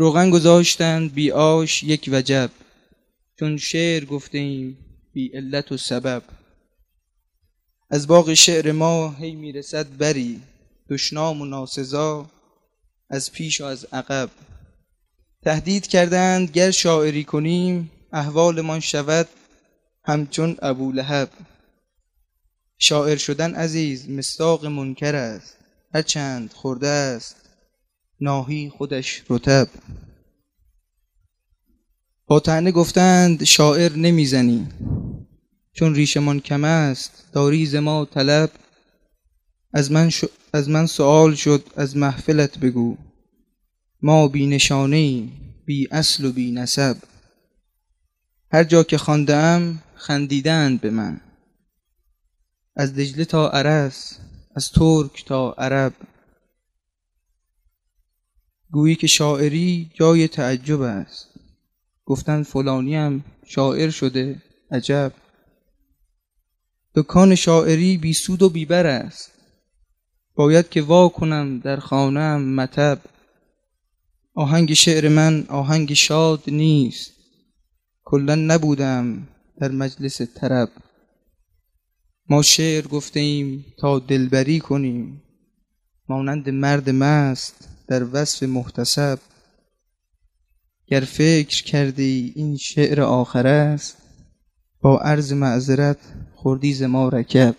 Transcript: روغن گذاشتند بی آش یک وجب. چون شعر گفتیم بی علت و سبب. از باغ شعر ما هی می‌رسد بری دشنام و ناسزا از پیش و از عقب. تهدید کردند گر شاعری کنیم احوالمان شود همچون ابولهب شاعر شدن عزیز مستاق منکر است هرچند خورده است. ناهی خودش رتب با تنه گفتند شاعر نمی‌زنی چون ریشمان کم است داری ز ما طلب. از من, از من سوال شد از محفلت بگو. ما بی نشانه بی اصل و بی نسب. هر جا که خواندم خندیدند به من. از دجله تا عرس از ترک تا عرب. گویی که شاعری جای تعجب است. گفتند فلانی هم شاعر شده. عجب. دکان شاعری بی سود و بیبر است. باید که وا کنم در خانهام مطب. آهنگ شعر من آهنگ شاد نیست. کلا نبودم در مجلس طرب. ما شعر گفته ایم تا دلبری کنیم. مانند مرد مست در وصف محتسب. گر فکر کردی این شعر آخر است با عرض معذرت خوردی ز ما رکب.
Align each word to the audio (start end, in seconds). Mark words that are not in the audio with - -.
روغن 0.00 0.30
گذاشتند 0.30 1.14
بی 1.14 1.30
آش 1.30 1.82
یک 1.82 2.08
وجب. 2.12 2.50
چون 3.38 3.56
شعر 3.56 4.04
گفتیم 4.04 4.78
بی 5.12 5.28
علت 5.28 5.72
و 5.72 5.76
سبب. 5.76 6.22
از 7.90 8.06
باغ 8.06 8.34
شعر 8.34 8.72
ما 8.72 9.10
هی 9.18 9.34
می‌رسد 9.34 9.96
بری 9.96 10.40
دشنام 10.90 11.40
و 11.40 11.44
ناسزا 11.44 12.30
از 13.10 13.32
پیش 13.32 13.60
و 13.60 13.64
از 13.64 13.84
عقب. 13.92 14.30
تهدید 15.42 15.86
کردند 15.86 16.50
گر 16.50 16.70
شاعری 16.70 17.24
کنیم 17.24 17.90
احوالمان 18.12 18.80
شود 18.80 19.28
همچون 20.04 20.56
ابولهب 20.62 21.30
شاعر 22.78 23.16
شدن 23.16 23.54
عزیز 23.54 24.10
مستاق 24.10 24.66
منکر 24.66 25.16
است 25.16 25.56
هرچند 25.94 26.52
خورده 26.52 26.88
است. 26.88 27.49
ناهی 28.20 28.70
خودش 28.70 29.22
رتب 29.30 29.68
با 32.26 32.40
تنه 32.40 32.72
گفتند 32.72 33.44
شاعر 33.44 33.92
نمی‌زنی 33.92 34.68
چون 35.72 35.94
ریشمان 35.94 36.40
کم 36.40 36.64
است 36.64 37.28
داری 37.32 37.66
ز 37.66 37.74
ما 37.74 38.04
طلب. 38.04 38.50
از 39.72 39.92
من, 39.92 40.10
از 40.52 40.68
من 40.68 40.86
سوال 40.86 41.34
شد 41.34 41.66
از 41.76 41.96
محفلت 41.96 42.58
بگو. 42.58 42.96
ما 44.02 44.28
بی 44.28 44.46
نشانه 44.46 45.28
بی 45.64 45.88
اصل 45.90 46.24
و 46.24 46.32
بی 46.32 46.52
نسب. 46.52 46.96
هر 48.52 48.64
جا 48.64 48.82
که 48.82 48.98
خواندم 48.98 49.82
خندیدند 49.94 50.80
به 50.80 50.90
من. 50.90 51.20
از 52.76 52.94
دجله 52.94 53.24
تا 53.24 53.50
عرس 53.50 54.18
از 54.56 54.70
ترک 54.70 55.24
تا 55.24 55.52
عرب. 55.52 55.92
گویی 58.72 58.94
که 58.94 59.06
شاعری 59.06 59.90
جای 59.94 60.28
تعجب 60.28 60.80
است. 60.80 61.28
گفتند 62.04 62.44
فلانی 62.44 62.96
هم 62.96 63.24
شاعر 63.46 63.90
شده. 63.90 64.42
عجب. 64.70 65.12
دکان 66.94 67.34
شاعری 67.34 67.96
بی 67.96 68.12
سود 68.12 68.42
و 68.42 68.48
بیبر 68.48 68.86
است. 68.86 69.30
باید 70.34 70.68
که 70.68 70.82
وا 70.82 71.08
کنم 71.08 71.58
در 71.58 71.76
خانهام 71.76 72.54
مطب. 72.54 72.98
آهنگ 74.34 74.74
شعر 74.74 75.08
من 75.08 75.46
آهنگ 75.48 75.94
شاد 75.94 76.42
نیست. 76.46 77.12
کلا 78.04 78.34
نبودم 78.34 79.28
در 79.60 79.70
مجلس 79.70 80.22
طرب. 80.22 80.70
ما 82.28 82.42
شعر 82.42 82.86
گفته 82.86 83.20
ایم 83.20 83.64
تا 83.78 83.98
دلبری 83.98 84.60
کنیم. 84.60 85.22
مانند 86.08 86.50
مرد 86.50 86.90
مست 86.90 87.69
در 87.90 88.06
وصف 88.12 88.42
محتسب. 88.42 89.18
گر 90.86 91.00
فکر 91.00 91.64
کردی 91.64 92.32
این 92.36 92.56
شعر 92.56 93.00
آخر 93.00 93.46
است 93.46 93.96
با 94.80 94.98
عرض 94.98 95.32
معذرت 95.32 95.98
خوردی 96.34 96.74
ز 96.74 96.82
ما 96.82 97.08
رکب. 97.08 97.56